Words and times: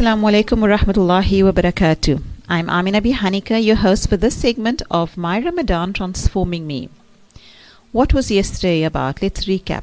Assalamu 0.00 0.30
alaikum 0.32 0.60
wa 0.60 0.68
rahmatullahi 0.68 1.44
wa 1.44 1.52
barakatuh. 1.52 2.22
I'm 2.48 2.70
Amina 2.70 3.02
B. 3.02 3.10
Your 3.58 3.76
host 3.76 4.08
for 4.08 4.16
this 4.16 4.34
segment 4.34 4.80
of 4.90 5.18
My 5.18 5.38
Ramadan 5.38 5.92
Transforming 5.92 6.66
Me. 6.66 6.88
What 7.92 8.14
was 8.14 8.30
yesterday 8.30 8.82
about? 8.82 9.20
Let's 9.20 9.44
recap. 9.44 9.82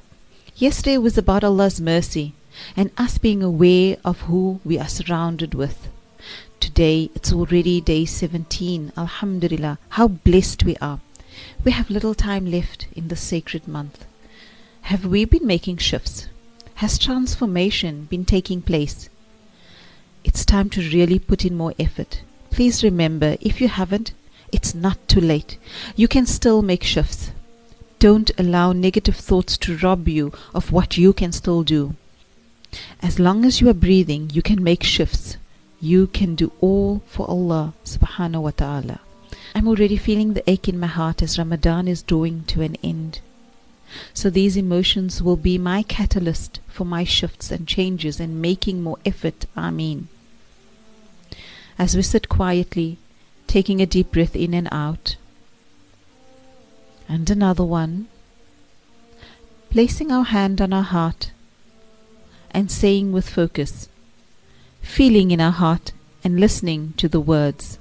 Yesterday 0.55 0.97
was 0.97 1.19
about 1.19 1.43
Allah's 1.43 1.79
mercy 1.79 2.33
and 2.75 2.89
us 2.97 3.19
being 3.19 3.43
aware 3.43 3.97
of 4.03 4.21
who 4.21 4.59
we 4.65 4.79
are 4.79 4.87
surrounded 4.87 5.53
with. 5.53 5.87
Today 6.59 7.11
it's 7.13 7.31
already 7.31 7.79
day 7.79 8.05
17. 8.05 8.93
Alhamdulillah. 8.97 9.77
How 9.89 10.07
blessed 10.07 10.63
we 10.63 10.77
are. 10.77 10.99
We 11.63 11.73
have 11.73 11.91
little 11.91 12.15
time 12.15 12.47
left 12.49 12.87
in 12.95 13.09
this 13.09 13.21
sacred 13.21 13.67
month. 13.67 14.03
Have 14.89 15.05
we 15.05 15.25
been 15.25 15.45
making 15.45 15.77
shifts? 15.77 16.27
Has 16.77 16.97
transformation 16.97 18.05
been 18.05 18.25
taking 18.25 18.63
place? 18.63 19.09
It's 20.37 20.45
time 20.45 20.69
to 20.69 20.87
really 20.91 21.17
put 21.17 21.45
in 21.45 21.57
more 21.57 21.73
effort. 21.79 22.21
Please 22.51 22.83
remember, 22.83 23.37
if 23.41 23.59
you 23.59 23.67
haven't, 23.67 24.11
it's 24.51 24.75
not 24.75 24.99
too 25.07 25.19
late. 25.19 25.57
You 25.95 26.07
can 26.07 26.27
still 26.27 26.61
make 26.61 26.83
shifts. 26.83 27.31
Don't 27.97 28.29
allow 28.37 28.71
negative 28.71 29.15
thoughts 29.15 29.57
to 29.57 29.77
rob 29.77 30.07
you 30.07 30.31
of 30.53 30.71
what 30.71 30.95
you 30.95 31.11
can 31.11 31.31
still 31.31 31.63
do. 31.63 31.95
As 33.01 33.17
long 33.19 33.45
as 33.45 33.61
you 33.61 33.67
are 33.69 33.73
breathing, 33.73 34.29
you 34.31 34.43
can 34.43 34.63
make 34.63 34.83
shifts. 34.83 35.37
You 35.81 36.05
can 36.05 36.35
do 36.35 36.51
all 36.61 37.01
for 37.07 37.27
Allah 37.27 37.73
subhanahu 37.83 38.43
wa 38.43 38.51
ta'ala. 38.51 38.99
I'm 39.55 39.67
already 39.67 39.97
feeling 39.97 40.33
the 40.35 40.47
ache 40.47 40.69
in 40.69 40.79
my 40.79 40.85
heart 40.85 41.23
as 41.23 41.39
Ramadan 41.39 41.87
is 41.87 42.03
drawing 42.03 42.43
to 42.43 42.61
an 42.61 42.75
end. 42.83 43.21
So 44.13 44.29
these 44.29 44.55
emotions 44.55 45.19
will 45.19 45.35
be 45.35 45.57
my 45.57 45.81
catalyst 45.81 46.59
for 46.67 46.85
my 46.85 47.05
shifts 47.05 47.49
and 47.49 47.67
changes 47.67 48.19
and 48.19 48.39
making 48.39 48.83
more 48.83 48.99
effort. 49.03 49.47
Ameen. 49.55 50.09
As 51.79 51.95
we 51.95 52.01
sit 52.01 52.27
quietly, 52.27 52.97
taking 53.45 53.81
a 53.81 53.85
deep 53.85 54.11
breath 54.11 54.35
in 54.35 54.53
and 54.53 54.67
out, 54.71 55.15
and 57.07 57.29
another 57.29 57.63
one, 57.63 58.07
placing 59.69 60.11
our 60.11 60.23
hand 60.23 60.59
on 60.59 60.73
our 60.73 60.83
heart 60.83 61.31
and 62.51 62.71
saying 62.71 63.11
with 63.11 63.29
focus, 63.29 63.89
feeling 64.81 65.31
in 65.31 65.39
our 65.39 65.51
heart 65.51 65.91
and 66.23 66.39
listening 66.39 66.93
to 66.97 67.07
the 67.07 67.21
words. 67.21 67.77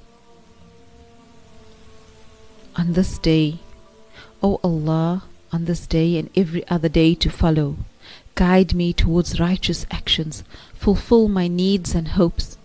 On 2.75 2.93
this 2.93 3.17
day, 3.17 3.59
O 4.43 4.59
Allah, 4.63 5.23
on 5.51 5.65
this 5.65 5.87
day 5.87 6.17
and 6.17 6.29
every 6.35 6.67
other 6.67 6.89
day 6.89 7.15
to 7.15 7.29
follow, 7.31 7.77
guide 8.35 8.75
me 8.75 8.93
towards 8.93 9.39
righteous 9.39 9.87
actions, 9.89 10.43
fulfill 10.75 11.27
my 11.27 11.47
needs 11.47 11.95
and 11.95 12.09
hopes. 12.09 12.56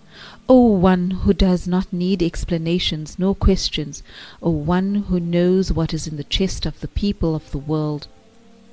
O 0.48 0.66
one 0.66 1.12
who 1.22 1.32
does 1.32 1.68
not 1.68 1.92
need 1.92 2.22
explanations 2.22 3.18
nor 3.18 3.34
questions, 3.34 4.02
O 4.42 4.50
one 4.50 4.96
who 5.08 5.20
knows 5.20 5.72
what 5.72 5.94
is 5.94 6.06
in 6.06 6.16
the 6.16 6.24
chest 6.24 6.66
of 6.66 6.80
the 6.80 6.88
people 6.88 7.34
of 7.34 7.50
the 7.52 7.58
world. 7.58 8.08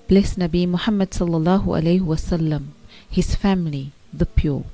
Bless 0.08 0.36
Nabi 0.36 0.68
Muhammad 0.68 1.12
sallallahu 1.12 1.66
alayhi 1.66 2.02
wasallam, 2.02 2.70
his 3.08 3.36
family, 3.36 3.92
the 4.12 4.26
pure. 4.26 4.66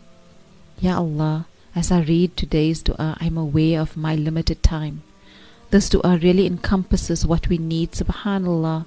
Ya 0.79 0.97
Allah, 0.97 1.47
as 1.75 1.91
I 1.91 2.01
read 2.01 2.37
today's 2.37 2.81
dua, 2.81 3.17
I 3.19 3.25
am 3.25 3.37
aware 3.37 3.81
of 3.81 3.97
my 3.97 4.15
limited 4.15 4.63
time. 4.63 5.03
This 5.71 5.89
dua 5.89 6.17
really 6.23 6.47
encompasses 6.47 7.25
what 7.25 7.49
we 7.49 7.57
need, 7.57 7.91
subhanallah. 7.91 8.85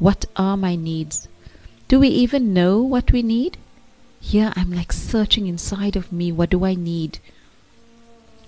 What 0.00 0.24
are 0.34 0.56
my 0.56 0.74
needs? 0.74 1.28
Do 1.86 2.00
we 2.00 2.08
even 2.08 2.52
know 2.52 2.82
what 2.82 3.12
we 3.12 3.22
need? 3.22 3.56
Here 4.20 4.52
I'm 4.56 4.72
like 4.72 4.92
searching 4.92 5.46
inside 5.46 5.94
of 5.94 6.12
me. 6.12 6.32
What 6.32 6.50
do 6.50 6.64
I 6.64 6.74
need? 6.74 7.20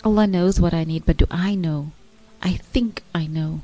Allah 0.05 0.27
knows 0.29 0.61
what 0.61 0.73
I 0.73 0.85
need, 0.85 1.05
but 1.05 1.17
do 1.17 1.27
I 1.31 1.55
know? 1.55 1.93
I 2.41 2.53
think 2.53 3.03
I 3.15 3.27
know. 3.27 3.63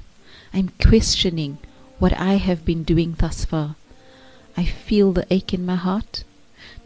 I'm 0.52 0.72
questioning 0.80 1.58
what 2.00 2.12
I 2.18 2.34
have 2.34 2.64
been 2.64 2.82
doing 2.82 3.14
thus 3.18 3.44
far. 3.44 3.76
I 4.56 4.64
feel 4.64 5.12
the 5.12 5.32
ache 5.32 5.54
in 5.54 5.64
my 5.64 5.76
heart. 5.76 6.24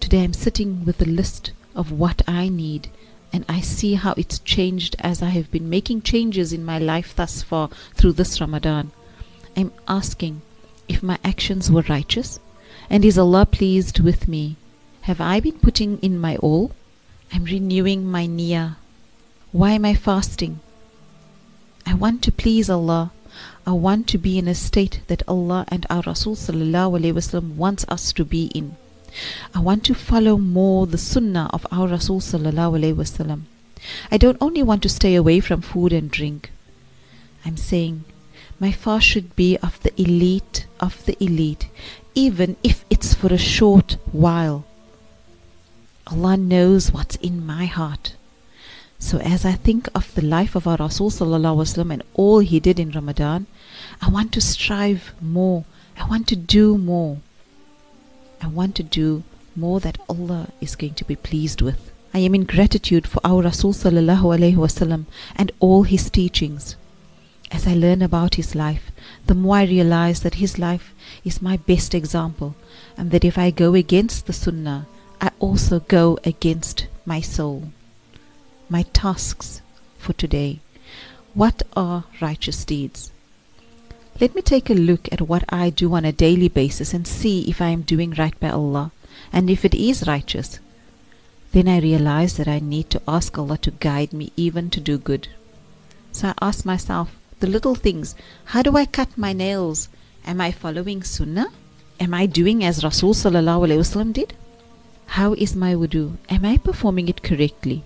Today 0.00 0.22
I'm 0.22 0.34
sitting 0.34 0.84
with 0.84 1.00
a 1.00 1.06
list 1.06 1.52
of 1.74 1.90
what 1.90 2.22
I 2.28 2.48
need, 2.48 2.88
and 3.32 3.44
I 3.48 3.60
see 3.60 3.94
how 3.94 4.12
it's 4.18 4.38
changed 4.40 4.96
as 4.98 5.22
I 5.22 5.30
have 5.30 5.50
been 5.50 5.70
making 5.70 6.02
changes 6.02 6.52
in 6.52 6.64
my 6.64 6.78
life 6.78 7.16
thus 7.16 7.42
far 7.42 7.70
through 7.94 8.12
this 8.12 8.40
Ramadan. 8.40 8.90
I'm 9.56 9.72
asking 9.86 10.42
if 10.88 11.02
my 11.02 11.18
actions 11.24 11.70
were 11.70 11.84
righteous, 11.88 12.38
and 12.90 13.04
is 13.04 13.18
Allah 13.18 13.46
pleased 13.46 14.00
with 14.00 14.28
me? 14.28 14.56
Have 15.02 15.20
I 15.22 15.40
been 15.40 15.58
putting 15.58 15.98
in 16.00 16.18
my 16.18 16.36
all? 16.36 16.72
I'm 17.32 17.44
renewing 17.44 18.04
my 18.04 18.26
niyyah. 18.26 18.76
Why 19.50 19.72
am 19.72 19.86
I 19.86 19.94
fasting? 19.94 20.60
I 21.86 21.94
want 21.94 22.22
to 22.24 22.32
please 22.32 22.68
Allah. 22.68 23.12
I 23.66 23.72
want 23.72 24.06
to 24.08 24.18
be 24.18 24.36
in 24.38 24.46
a 24.46 24.54
state 24.54 25.00
that 25.06 25.22
Allah 25.26 25.64
and 25.68 25.86
our 25.88 26.02
Rasul 26.06 26.36
wants 27.56 27.86
us 27.88 28.12
to 28.12 28.24
be 28.26 28.46
in. 28.54 28.76
I 29.54 29.60
want 29.60 29.84
to 29.84 29.94
follow 29.94 30.36
more 30.36 30.86
the 30.86 30.98
sunnah 30.98 31.48
of 31.50 31.66
our 31.72 31.88
Rasul. 31.88 32.20
I 34.10 34.18
don't 34.18 34.36
only 34.38 34.62
want 34.62 34.82
to 34.82 34.90
stay 34.90 35.14
away 35.14 35.40
from 35.40 35.62
food 35.62 35.94
and 35.94 36.10
drink. 36.10 36.50
I'm 37.46 37.56
saying 37.56 38.04
my 38.60 38.70
fast 38.70 39.06
should 39.06 39.34
be 39.34 39.56
of 39.62 39.82
the 39.82 39.98
elite 39.98 40.66
of 40.78 41.02
the 41.06 41.16
elite, 41.24 41.70
even 42.14 42.56
if 42.62 42.84
it's 42.90 43.14
for 43.14 43.32
a 43.32 43.38
short 43.38 43.96
while. 44.12 44.66
Allah 46.06 46.36
knows 46.36 46.92
what's 46.92 47.16
in 47.16 47.46
my 47.46 47.64
heart. 47.64 48.14
So 48.98 49.18
as 49.18 49.44
I 49.44 49.52
think 49.52 49.88
of 49.94 50.14
the 50.14 50.24
life 50.24 50.54
of 50.54 50.66
our 50.66 50.76
Rasul 50.76 51.10
wasallam 51.10 51.92
and 51.92 52.02
all 52.14 52.40
he 52.40 52.58
did 52.58 52.80
in 52.80 52.90
Ramadan, 52.90 53.46
I 54.02 54.10
want 54.10 54.32
to 54.32 54.40
strive 54.40 55.14
more. 55.20 55.64
I 55.96 56.06
want 56.08 56.26
to 56.28 56.36
do 56.36 56.76
more. 56.76 57.18
I 58.42 58.48
want 58.48 58.74
to 58.76 58.82
do 58.82 59.22
more 59.54 59.80
that 59.80 59.98
Allah 60.08 60.48
is 60.60 60.76
going 60.76 60.94
to 60.94 61.04
be 61.04 61.16
pleased 61.16 61.62
with. 61.62 61.92
I 62.12 62.18
am 62.18 62.34
in 62.34 62.44
gratitude 62.44 63.06
for 63.06 63.20
our 63.24 63.42
Rasul 63.42 63.72
wasallam 63.72 65.06
and 65.36 65.52
all 65.60 65.84
his 65.84 66.10
teachings. 66.10 66.76
As 67.50 67.66
I 67.66 67.74
learn 67.74 68.02
about 68.02 68.34
his 68.34 68.54
life, 68.54 68.90
the 69.26 69.34
more 69.34 69.56
I 69.56 69.64
realize 69.64 70.20
that 70.20 70.34
his 70.34 70.58
life 70.58 70.92
is 71.24 71.40
my 71.40 71.56
best 71.56 71.94
example, 71.94 72.56
and 72.96 73.10
that 73.10 73.24
if 73.24 73.38
I 73.38 73.50
go 73.50 73.74
against 73.74 74.26
the 74.26 74.32
Sunnah, 74.32 74.86
I 75.20 75.30
also 75.38 75.80
go 75.80 76.18
against 76.24 76.88
my 77.06 77.20
soul. 77.20 77.72
My 78.70 78.82
tasks 78.82 79.62
for 79.96 80.12
today. 80.12 80.60
What 81.32 81.62
are 81.74 82.04
righteous 82.20 82.66
deeds? 82.66 83.10
Let 84.20 84.34
me 84.34 84.42
take 84.42 84.68
a 84.68 84.74
look 84.74 85.10
at 85.10 85.22
what 85.22 85.44
I 85.48 85.70
do 85.70 85.94
on 85.94 86.04
a 86.04 86.12
daily 86.12 86.48
basis 86.48 86.92
and 86.92 87.06
see 87.06 87.48
if 87.48 87.62
I 87.62 87.68
am 87.68 87.80
doing 87.80 88.10
right 88.10 88.38
by 88.38 88.50
Allah, 88.50 88.92
and 89.32 89.48
if 89.48 89.64
it 89.64 89.74
is 89.74 90.06
righteous. 90.06 90.58
Then 91.52 91.66
I 91.66 91.80
realize 91.80 92.36
that 92.36 92.46
I 92.46 92.58
need 92.58 92.90
to 92.90 93.00
ask 93.08 93.38
Allah 93.38 93.56
to 93.58 93.70
guide 93.70 94.12
me 94.12 94.32
even 94.36 94.68
to 94.68 94.80
do 94.80 94.98
good. 94.98 95.28
So 96.12 96.28
I 96.28 96.34
ask 96.42 96.66
myself, 96.66 97.16
the 97.40 97.46
little 97.46 97.74
things. 97.74 98.14
How 98.52 98.60
do 98.60 98.76
I 98.76 98.84
cut 98.84 99.16
my 99.16 99.32
nails? 99.32 99.88
Am 100.26 100.42
I 100.42 100.52
following 100.52 101.02
Sunnah? 101.02 101.48
Am 101.98 102.12
I 102.12 102.26
doing 102.26 102.62
as 102.62 102.84
Rasul 102.84 103.14
did? 103.14 104.34
How 105.06 105.32
is 105.32 105.56
my 105.56 105.74
wudu? 105.74 106.18
Am 106.28 106.44
I 106.44 106.58
performing 106.58 107.08
it 107.08 107.22
correctly? 107.22 107.82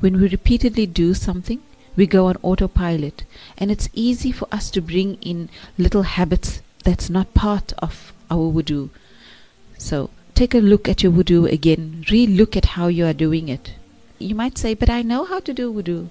When 0.00 0.20
we 0.20 0.28
repeatedly 0.28 0.86
do 0.86 1.14
something, 1.14 1.60
we 1.96 2.06
go 2.06 2.26
on 2.26 2.36
autopilot, 2.42 3.24
and 3.56 3.70
it's 3.70 3.88
easy 3.94 4.30
for 4.30 4.48
us 4.52 4.70
to 4.72 4.80
bring 4.80 5.14
in 5.22 5.48
little 5.78 6.02
habits 6.02 6.60
that's 6.84 7.08
not 7.10 7.34
part 7.34 7.72
of 7.78 8.12
our 8.30 8.52
wudu. 8.52 8.90
So 9.78 10.10
take 10.34 10.54
a 10.54 10.58
look 10.58 10.88
at 10.88 11.02
your 11.02 11.12
wudu 11.12 11.50
again, 11.50 12.04
re-look 12.10 12.56
at 12.56 12.66
how 12.76 12.88
you 12.88 13.06
are 13.06 13.14
doing 13.14 13.48
it. 13.48 13.74
You 14.18 14.34
might 14.34 14.58
say, 14.58 14.74
but 14.74 14.90
I 14.90 15.02
know 15.02 15.24
how 15.24 15.40
to 15.40 15.54
do 15.54 15.72
wudu. 15.72 16.08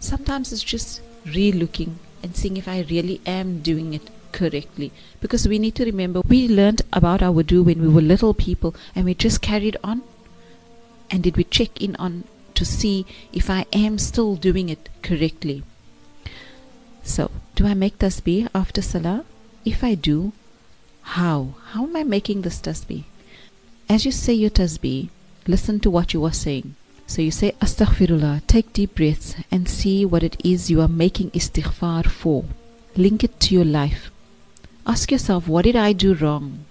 Sometimes 0.00 0.52
it's 0.52 0.62
just 0.62 1.00
re-looking 1.26 1.98
and 2.22 2.34
seeing 2.34 2.56
if 2.56 2.66
I 2.66 2.86
really 2.88 3.20
am 3.26 3.60
doing 3.60 3.94
it 3.94 4.10
correctly. 4.32 4.92
Because 5.20 5.46
we 5.48 5.58
need 5.58 5.74
to 5.76 5.84
remember 5.84 6.22
we 6.26 6.48
learned 6.48 6.82
about 6.92 7.22
our 7.22 7.32
wudu 7.32 7.64
when 7.64 7.82
we 7.82 7.88
were 7.88 8.00
little 8.00 8.34
people 8.34 8.74
and 8.94 9.04
we 9.04 9.14
just 9.14 9.40
carried 9.42 9.76
on. 9.84 10.02
And 11.10 11.22
did 11.22 11.36
we 11.36 11.44
check 11.44 11.80
in 11.80 11.96
on 11.96 12.24
to 12.58 12.64
see 12.64 13.06
if 13.32 13.48
I 13.48 13.66
am 13.72 13.98
still 13.98 14.34
doing 14.34 14.68
it 14.68 14.88
correctly? 15.02 15.62
So, 17.02 17.30
do 17.54 17.66
I 17.66 17.74
make 17.74 17.98
tasbih 17.98 18.48
after 18.54 18.82
salah? 18.82 19.24
If 19.64 19.84
I 19.84 19.94
do, 19.94 20.32
how? 21.16 21.54
How 21.72 21.84
am 21.84 21.96
I 21.96 22.02
making 22.02 22.42
this 22.42 22.60
tasbih? 22.60 23.04
As 23.88 24.04
you 24.04 24.12
say 24.12 24.34
your 24.34 24.50
tasbih, 24.50 25.08
listen 25.46 25.80
to 25.80 25.90
what 25.90 26.12
you 26.12 26.24
are 26.24 26.32
saying. 26.32 26.74
So 27.06 27.22
you 27.22 27.30
say 27.30 27.52
astaghfirullah, 27.52 28.46
take 28.46 28.74
deep 28.74 28.96
breaths 28.96 29.34
and 29.50 29.66
see 29.66 30.04
what 30.04 30.22
it 30.22 30.36
is 30.44 30.70
you 30.70 30.82
are 30.82 30.88
making 31.04 31.30
istighfar 31.30 32.04
for. 32.06 32.44
Link 32.96 33.24
it 33.24 33.40
to 33.40 33.54
your 33.54 33.64
life. 33.64 34.10
Ask 34.86 35.10
yourself, 35.10 35.48
what 35.48 35.64
did 35.64 35.76
I 35.76 35.92
do 35.94 36.12
wrong? 36.12 36.66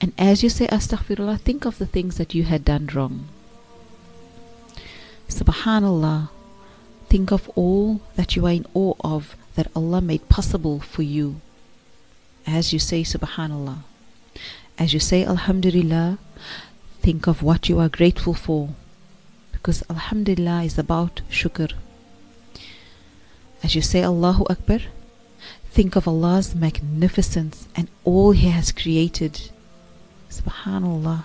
And 0.00 0.14
as 0.16 0.42
you 0.42 0.48
say 0.48 0.66
astaghfirullah, 0.68 1.40
think 1.40 1.66
of 1.66 1.76
the 1.76 1.86
things 1.86 2.16
that 2.16 2.34
you 2.34 2.44
had 2.44 2.64
done 2.64 2.88
wrong. 2.94 3.28
Subhanallah. 5.30 6.28
Think 7.08 7.30
of 7.30 7.48
all 7.54 8.00
that 8.16 8.36
you 8.36 8.46
are 8.46 8.52
in 8.52 8.66
awe 8.74 8.94
of 9.02 9.36
that 9.54 9.70
Allah 9.74 10.00
made 10.00 10.28
possible 10.28 10.80
for 10.80 11.02
you. 11.02 11.40
As 12.46 12.72
you 12.72 12.78
say 12.78 13.02
Subhanallah. 13.02 13.78
As 14.78 14.92
you 14.92 15.00
say 15.00 15.24
Alhamdulillah, 15.24 16.18
think 17.00 17.26
of 17.26 17.42
what 17.42 17.68
you 17.68 17.78
are 17.78 17.88
grateful 17.88 18.34
for. 18.34 18.70
Because 19.52 19.82
Alhamdulillah 19.88 20.64
is 20.64 20.78
about 20.78 21.20
shukr. 21.30 21.72
As 23.62 23.74
you 23.74 23.82
say 23.82 24.02
Allahu 24.02 24.44
Akbar, 24.50 24.80
think 25.70 25.96
of 25.96 26.08
Allah's 26.08 26.54
magnificence 26.54 27.68
and 27.76 27.88
all 28.04 28.32
He 28.32 28.48
has 28.48 28.72
created. 28.72 29.50
Subhanallah. 30.28 31.24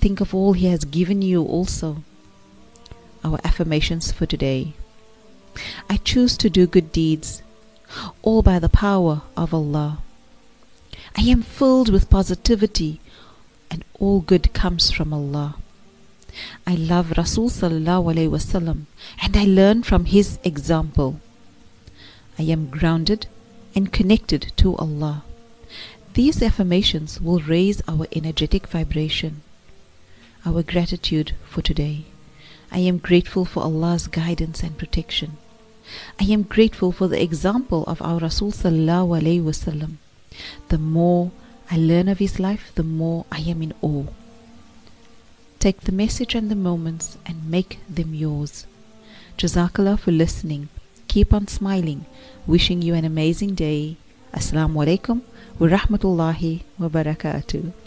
Think 0.00 0.20
of 0.20 0.34
all 0.34 0.52
He 0.52 0.66
has 0.66 0.84
given 0.84 1.22
you 1.22 1.42
also. 1.42 2.02
Our 3.24 3.40
affirmations 3.42 4.12
for 4.12 4.26
today. 4.26 4.74
I 5.88 5.96
choose 5.96 6.36
to 6.36 6.50
do 6.50 6.66
good 6.66 6.92
deeds, 6.92 7.42
all 8.22 8.42
by 8.42 8.58
the 8.58 8.68
power 8.68 9.22
of 9.34 9.54
Allah. 9.54 10.02
I 11.16 11.22
am 11.22 11.40
filled 11.40 11.88
with 11.88 12.10
positivity, 12.10 13.00
and 13.70 13.82
all 13.98 14.20
good 14.20 14.52
comes 14.52 14.90
from 14.90 15.14
Allah. 15.14 15.56
I 16.66 16.74
love 16.74 17.16
Rasul 17.16 17.48
wasallam, 17.48 18.86
and 19.22 19.36
I 19.36 19.44
learn 19.44 19.84
from 19.84 20.04
his 20.04 20.38
example. 20.44 21.20
I 22.38 22.42
am 22.42 22.68
grounded 22.68 23.26
and 23.74 23.92
connected 23.92 24.52
to 24.56 24.76
Allah. 24.76 25.24
These 26.12 26.42
affirmations 26.42 27.20
will 27.20 27.40
raise 27.40 27.80
our 27.88 28.06
energetic 28.12 28.66
vibration. 28.66 29.42
Our 30.44 30.62
gratitude 30.62 31.32
for 31.48 31.62
today. 31.62 32.04
I 32.74 32.78
am 32.78 32.98
grateful 32.98 33.44
for 33.44 33.62
Allah's 33.62 34.08
guidance 34.08 34.64
and 34.64 34.76
protection. 34.76 35.36
I 36.18 36.24
am 36.24 36.42
grateful 36.42 36.90
for 36.90 37.06
the 37.06 37.22
example 37.22 37.84
of 37.84 38.02
our 38.02 38.18
Rasul 38.18 38.50
sallallahu 38.50 39.14
alaihi 39.20 39.44
wasallam. 39.44 39.98
The 40.70 40.78
more 40.78 41.30
I 41.70 41.76
learn 41.76 42.08
of 42.08 42.18
his 42.18 42.40
life, 42.40 42.72
the 42.74 42.82
more 42.82 43.26
I 43.30 43.42
am 43.42 43.62
in 43.62 43.74
awe. 43.80 44.06
Take 45.60 45.82
the 45.82 45.92
message 45.92 46.34
and 46.34 46.50
the 46.50 46.56
moments 46.56 47.16
and 47.24 47.48
make 47.48 47.78
them 47.88 48.12
yours. 48.12 48.66
Jazakallah 49.38 50.00
for 50.00 50.10
listening. 50.10 50.68
Keep 51.06 51.32
on 51.32 51.46
smiling. 51.46 52.06
Wishing 52.44 52.82
you 52.82 52.94
an 52.94 53.04
amazing 53.04 53.54
day. 53.54 53.98
Assalamu 54.32 54.82
alaikum 54.84 55.22
wa 55.60 55.68
rahmatullahi 55.68 56.62
wa 56.76 56.88
barakatuh. 56.88 57.83